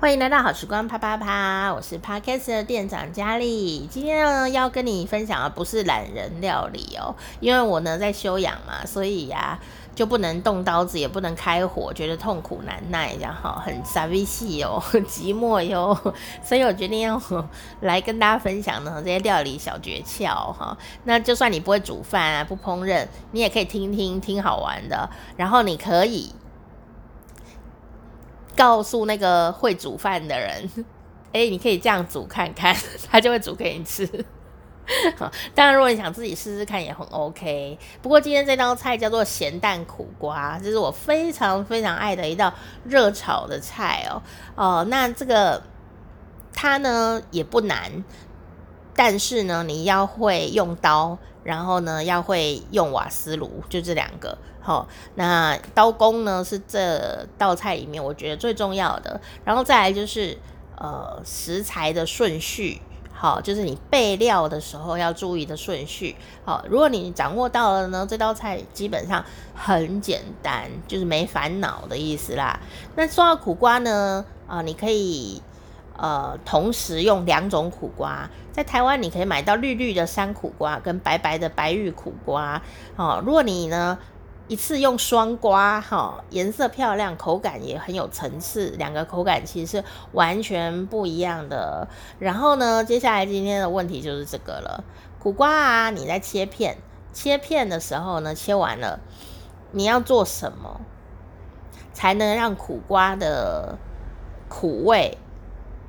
[0.00, 3.86] 欢迎来到好时光啪啪啪，我是 Podcast 的店长佳丽。
[3.90, 9.58] 今天呢，要跟你分享的不是懒人料理哦，因为我呢在休养嘛，所以呀、
[9.94, 15.94] 就不能动刀子，也不能开火，觉得痛苦难耐，这样哈，很傻逼气哦， 寂寞哟。
[16.42, 17.20] 所以我决定要
[17.82, 20.74] 来跟大家分享呢这些料理小诀窍哈。
[21.04, 26.32] 那就算你不会煮饭啊，不烹饪，你也可以听听听好玩的，然后你可以。
[28.56, 30.70] 告诉那个会煮饭的人，
[31.32, 32.76] 哎，你可以这样煮看看，
[33.10, 34.08] 他就会煮给你吃。
[35.54, 37.78] 当然，如果你想自己试试看，也很 OK。
[38.02, 42.52] 不过今天这道菜叫做咸蛋苦瓜，这是我非常非常爱的一道
[42.84, 44.20] 热炒的菜哦。
[44.56, 45.62] 哦，那这个
[46.52, 48.04] 它呢也不难，
[48.96, 54.36] 但是呢你要会用刀，然后呢要会用瓦斯炉，就这两个。
[54.70, 60.38] 好，那刀工呢是这道菜里面我觉得最重要的，然后再来就是
[60.76, 62.80] 呃食材的顺序，
[63.12, 66.14] 好，就是你备料的时候要注意的顺序。
[66.44, 69.24] 好，如果你掌握到了呢，这道菜基本上
[69.56, 72.60] 很简单，就是没烦恼的意思啦。
[72.94, 75.42] 那说到苦瓜呢，啊、你可以
[75.96, 82.62] 呃同时用两种苦瓜，在台湾你可以买到绿绿的山苦瓜跟白白的白玉苦瓜。
[82.94, 83.98] 好，如果你呢。
[84.50, 91.86] 一次用双瓜，哈，颜色漂亮，口感也很有层次，两个口感其实是完全不一样的。
[92.18, 94.82] 然后呢，接下来今天的问题就是这个了，
[95.20, 96.78] 苦瓜啊，你在切片，
[97.12, 98.98] 切片的时候呢，切完了，
[99.70, 100.80] 你要做什么，
[101.92, 103.78] 才能让苦瓜的
[104.48, 105.16] 苦味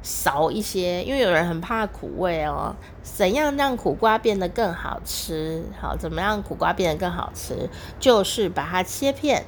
[0.01, 2.75] 少一些，因为有人很怕苦味哦。
[3.03, 5.63] 怎样让苦瓜变得更好吃？
[5.79, 7.69] 好，怎么样苦瓜变得更好吃？
[7.99, 9.45] 就是把它切片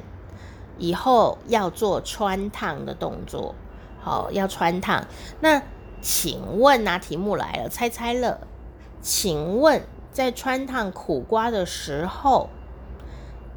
[0.77, 3.55] 以后要做穿烫的动作。
[4.01, 5.05] 好，要穿烫。
[5.39, 5.61] 那
[6.01, 8.39] 请问啊，题目来了，猜猜乐。
[9.01, 12.49] 请问在穿烫苦瓜的时候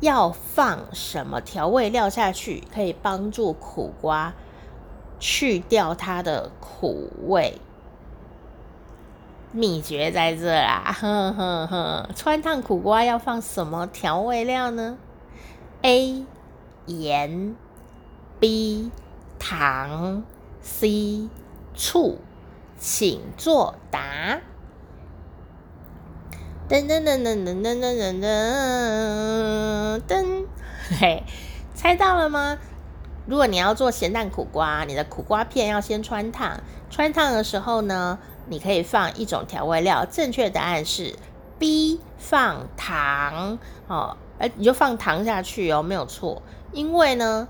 [0.00, 4.32] 要放什么调味料下去，可以帮助苦瓜？
[5.18, 7.60] 去掉它的苦味，
[9.52, 10.94] 秘诀在这啦！
[10.98, 14.98] 哼哼哼，汆烫苦瓜要放什么调味料呢
[15.82, 16.24] ？A.
[16.86, 17.56] 盐
[18.38, 18.90] B.
[19.38, 20.22] 糖
[20.60, 21.28] C.
[21.74, 22.18] 醋，
[22.78, 24.40] 请作答。
[26.68, 30.46] 噔噔噔噔噔噔噔噔噔，
[30.98, 31.22] 嘿，
[31.74, 32.58] 猜到了吗？
[33.26, 36.60] 如果你要做咸蛋苦瓜，你的苦瓜片要先汆烫。
[36.90, 40.06] 汆烫的时候呢，你可以放一种调味料。
[40.06, 41.16] 正确答案是
[41.58, 44.16] B，放糖哦。
[44.38, 46.40] 哎，你就放糖下去哦，没有错。
[46.72, 47.48] 因为呢，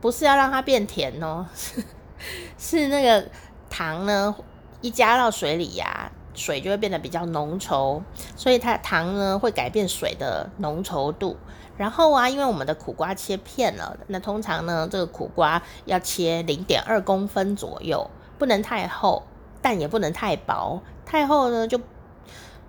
[0.00, 1.84] 不是要让它变甜哦，是，
[2.58, 3.28] 是那个
[3.68, 4.34] 糖呢，
[4.80, 8.02] 一加到水里呀，水就会变得比较浓稠，
[8.34, 11.36] 所以它糖呢会改变水的浓稠度。
[11.80, 19.22] 然后啊，因为我们的苦瓜切片了，那通常呢，这个苦瓜要切零点二公分左右，不能太厚，
[19.62, 20.82] 但也不能太薄。
[21.06, 21.80] 太厚呢，就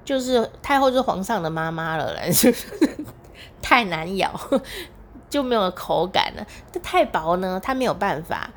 [0.05, 2.15] 就是太厚就是皇上的妈妈了，
[3.61, 4.31] 太难咬，
[5.29, 6.47] 就没有口感了。
[6.71, 8.49] 这太薄呢，它没有办法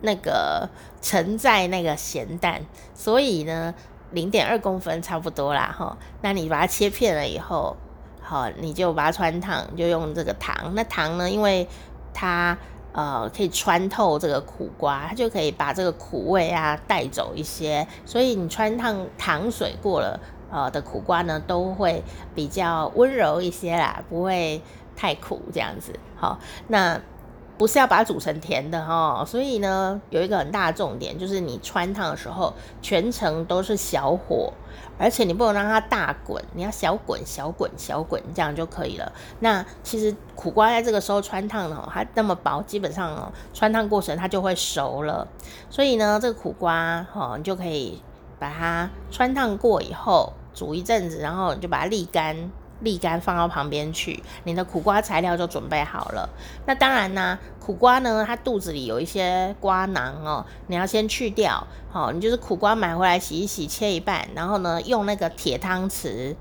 [0.00, 0.66] 那个
[1.02, 2.62] 承载那个咸蛋，
[2.94, 3.74] 所以呢，
[4.12, 5.98] 零点二公分差不多啦，哈。
[6.22, 7.76] 那你把它切片了以后。
[8.32, 10.72] 好，你就把它穿烫，就用这个糖。
[10.74, 11.68] 那糖呢，因为
[12.14, 12.56] 它
[12.92, 17.86] 呃可以穿透这个苦瓜，它就可以把这个苦味啊带走一些。
[18.06, 20.18] 所以你穿烫糖水过了
[20.50, 22.02] 呃的苦瓜呢，都会
[22.34, 24.62] 比较温柔一些啦，不会
[24.96, 25.92] 太苦这样子。
[26.16, 26.38] 好，
[26.68, 26.98] 那
[27.62, 29.24] 不是要把它煮成甜的哈。
[29.24, 34.52] 所以呢，有一个很大的重点，就是你穿烫的时候，全程都是小火。
[34.98, 39.12] 而且你不能让它大滚，你要小滚、小滚、小滚，这样就可以了。
[39.38, 45.28] 那其实苦瓜在这个时候穿烫呢，它那么薄，基本上哦，穿烫过程它就会熟了。
[45.70, 48.02] 所以呢，这个苦瓜哈，你就可以
[48.40, 52.50] 把它穿烫过以后煮一阵子，然后你就把它沥干。
[52.82, 56.28] 沥干放到旁边去，你的苦瓜材料就准备好了。
[56.66, 61.66] 那当然呢，苦瓜呢，它肚子里有一些瓜囊哦，你要先去掉。
[61.90, 66.34] 好，你就是苦瓜买回来洗一洗，切一半，然后呢，用那个铁汤匙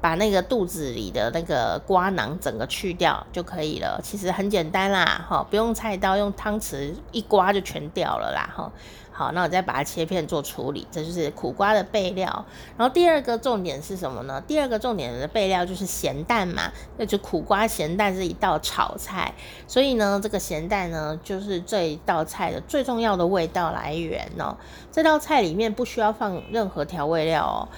[0.00, 4.00] 把那个肚子里的那个瓜囊整个去掉就可以了。
[4.02, 8.70] 其实很简单啦，哈，不用菜刀，用汤匙一刮就全掉了啦，哈。
[9.12, 12.44] 好，那我再把它切片做处理，这就是苦瓜的备料。
[12.78, 14.42] 然后第二个重点是什么呢？
[14.46, 19.34] 第二个重点的备料就是咸蛋嘛，那就苦瓜咸蛋是一道炒菜，
[19.66, 24.56] 所以呢，这个咸蛋呢就是这一道菜的最重要的味道来源哦。
[24.90, 27.68] 这道菜里面不需要放任何调味料哦。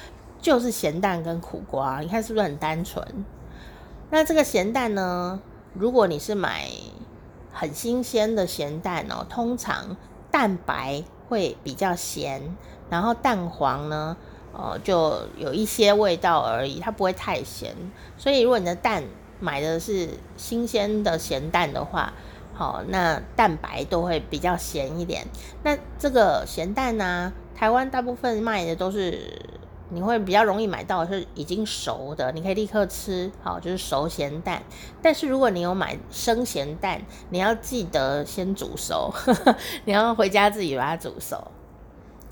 [0.40, 3.24] 就是咸蛋跟苦瓜，你看是不是很单纯？
[4.10, 5.40] 那这个咸蛋呢？
[5.72, 6.68] 如果你是买
[7.50, 9.96] 很新鲜的咸蛋哦，通常
[10.30, 12.42] 蛋白会比较咸，
[12.90, 14.16] 然后蛋黄呢，
[14.52, 17.74] 呃，就有一些味道而已，它不会太咸。
[18.16, 19.02] 所以如果你的蛋
[19.40, 22.12] 买的是新鲜的咸蛋的话，
[22.52, 25.26] 好，那蛋白都会比较咸一点。
[25.62, 29.40] 那这个咸蛋呢，台湾大部分卖的都是。
[29.94, 34.62] 你会比较容易买到是已经熟的，你可以立刻吃，好，就是熟咸蛋。
[35.00, 37.00] 但是如果你有买生咸蛋，
[37.30, 41.52] 你要记得先煮熟，呵呵，你要回家自己把它煮熟。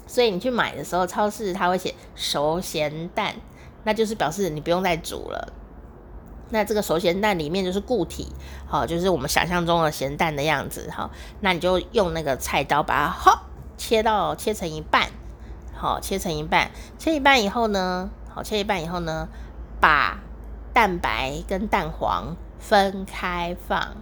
[0.07, 3.35] 所以你去买的时候，超市它会写熟咸蛋，
[3.85, 5.53] 那就是表示你不用再煮了。
[6.51, 8.27] 那这个熟咸蛋里面就是固体，
[8.67, 11.11] 好，就是我们想象中的咸蛋的样子，好，
[11.41, 13.43] 那你就用那个菜刀把它
[13.79, 15.09] 切到切成一半。
[15.83, 19.27] 好，切成一半，切一半以后呢，好，切一半以后呢，
[19.81, 20.21] 把
[20.73, 23.97] 蛋白跟蛋黄分开放。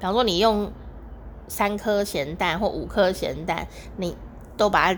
[0.00, 0.72] 比方说，你用
[1.46, 4.16] 三颗咸蛋或五颗咸蛋，你
[4.56, 4.96] 都把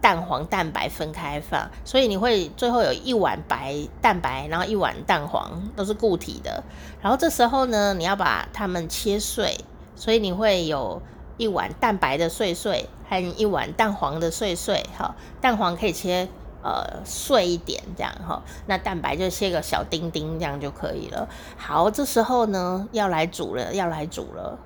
[0.00, 6.62] 蛋黄、蛋白分开放，所以你会最后有一碗白蛋白，然后一碗蛋黄都是固体的。
[7.02, 9.58] 然后这时候呢，你要把它们切碎，
[9.96, 11.02] 所以你会有。
[11.36, 16.28] 一碗蛋白的碎碎，和一碗蛋黄的碎碎，哈，蛋黄可以切
[16.62, 21.28] 呃碎一点，这样哈，那蛋白就切个小丁丁，这样就可以了。
[21.56, 24.58] 好，这时候呢要来煮了，要来煮了。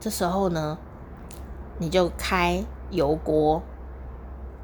[0.00, 0.78] 这时候呢，
[1.78, 3.60] 你就开油锅，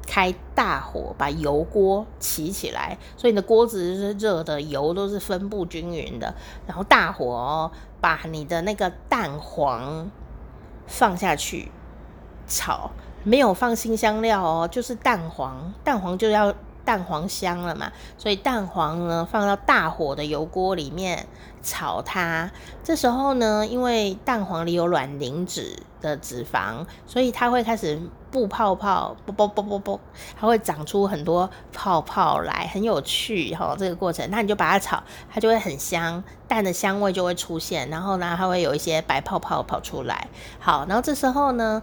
[0.07, 6.33] 开大火，把油锅起起来，所以你的锅子是热的，油都是分布均匀的。
[6.65, 10.09] 然后大火哦，把你的那个蛋黄。
[10.87, 11.71] 放下去
[12.47, 12.89] 炒，
[13.23, 16.53] 没有放新香料哦，就是蛋黄，蛋黄就要
[16.83, 21.27] 蛋黄香了嘛，所以蛋黄呢放到大火的油锅里面
[21.61, 22.49] 炒它。
[22.83, 27.99] 这时候呢，因为蛋黄里有卵磷脂的脂肪，所以它会开始
[28.37, 29.99] 布泡泡，啵啵啵啵啵，
[30.39, 33.75] 它会长出很多泡泡来，很有趣哈、哦。
[33.75, 40.27] 这个过程，那你就把它炒，它就会很香，蛋的香味就会出现，然后呢，它会有一些白泡泡跑出来。
[40.59, 41.81] 好，然后这时候呢，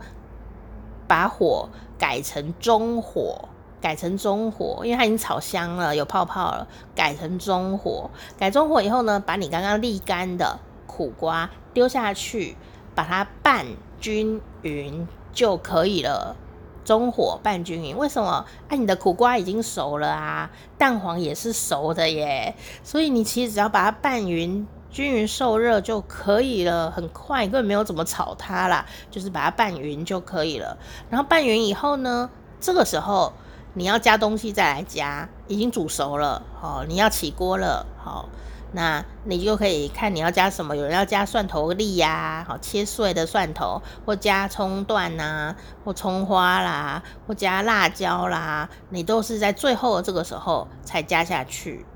[1.09, 1.69] 把火
[1.99, 3.49] 改成中火。
[3.81, 6.67] 改成中火，因为它已经炒香了，有泡泡了。
[6.95, 8.09] 改成中火，
[8.39, 12.57] 改中火以后呢，把你刚刚沥干的苦瓜丢下去，
[12.95, 13.67] 把它拌
[14.01, 16.37] 均匀就可以了。
[16.85, 18.29] 中火拌均匀，为什么？
[18.29, 30.77] 啊，你的苦瓜已经熟了啊，蛋黄也是熟的耶，所以你其实只要把它拌匀、均匀受热就可以了，很快，根本没有怎么炒它啦，就是把它拌匀就可以了。
[31.09, 33.33] 然后拌匀以后呢，这个时候。
[33.77, 38.29] 你要加东西再来加，已经煮熟了，好，你要起锅了，好，
[38.75, 45.55] 那你就可以看你要加什么，有人要加蒜头粒呀，好，切碎的蒜头，或加葱段呐，
[45.85, 51.87] 或葱花啦，或加辣椒啦，你都是在最后的这个时候才加下去，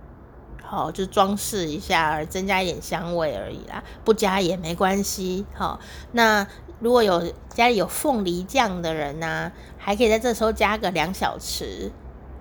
[0.63, 5.79] 好，就装饰一下，增加一点香味而已啦，不加也没关系，好，
[6.13, 6.47] 那。
[6.81, 11.91] 如果有家里有凤梨酱的人呢、还可以在这时候加个两小匙，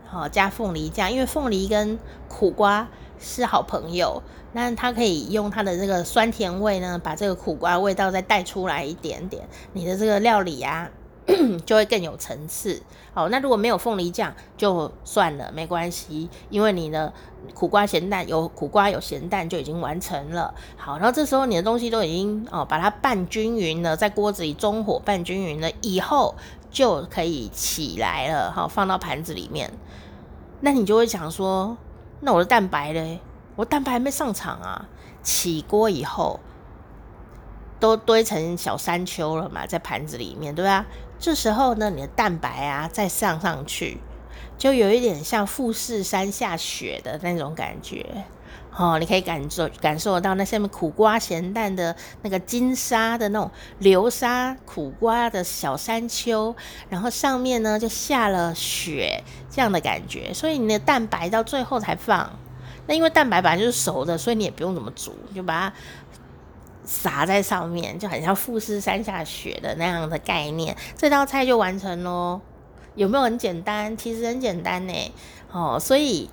[0.10, 2.88] 好，加凤梨酱，因为凤梨跟苦瓜
[3.20, 4.24] 是好朋友，
[4.54, 10.90] 那它可以用它的这个酸甜味呢，把这个苦瓜味道再带出来一点点，你的这个料理啊。
[11.66, 12.82] 就会更有层次。
[13.14, 17.12] 好，那如果没有凤梨酱就算了，没关系，因为你的
[17.54, 20.54] 苦瓜咸蛋有苦瓜有咸蛋就已经完成了。
[20.78, 26.34] 好，然后这时候你的东西都已经哦，把它拌均匀了，在锅子里中火拌均匀了以后，
[26.78, 28.52] 就可以起来了。
[28.52, 29.74] 好，放到盘子里面。
[30.62, 31.76] 那你就会想说，
[32.20, 33.20] 那我的蛋白嘞？
[33.56, 34.88] 我蛋白还没上场啊！
[35.24, 36.40] 起锅以后。
[37.80, 40.86] 都堆成小山丘了嘛，在盘子里面，对吧？
[41.18, 44.00] 这时候呢，你的蛋白啊再上上去，
[44.56, 48.24] 就有一点像富士山下雪的那种感觉
[48.76, 48.98] 哦。
[49.00, 53.50] 你可以感受感受到那下面苦瓜咸蛋的那个金沙的那种
[53.80, 56.56] 流沙苦瓜的小山丘，
[56.90, 60.34] 然后上面呢就下了雪这样的感觉。
[60.34, 62.32] 所以你的蛋白到最后才放，
[62.88, 65.74] 那因为蛋白本来就是熟的，所以你也不用怎么煮，就把它
[66.84, 72.40] 撒在上面，就很像富士山下雪的那样的概念，这道菜就完成喽。
[72.96, 73.96] 有没有很简单？
[73.96, 75.14] 其实很简单呢。
[75.52, 76.30] 哦，所以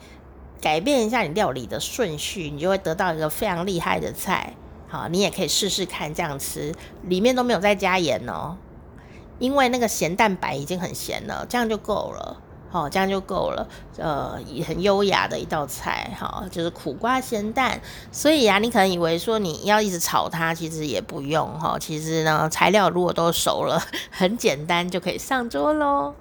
[0.64, 4.54] 改变一下你料理的顺序，你就会得到一个非常厉害的菜。
[4.88, 8.56] 好，你也可以试试看这样吃，里面都没有再加盐哦，
[9.38, 12.38] 因为那个咸蛋白已经很咸了，这样就够了。
[12.71, 13.68] 好，这样就够了。
[13.99, 17.78] 呃，很优雅的一道菜，哈，就是苦瓜咸蛋。
[18.11, 21.78] 所以啊，你可能以为说你要一直炒它，其实也不用哈。
[21.78, 23.80] 其实呢，材料如果都熟了，
[24.11, 26.14] 很简单就可以上桌喽。